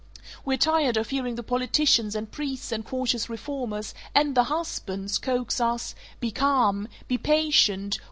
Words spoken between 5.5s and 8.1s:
us, 'Be calm! Be patient!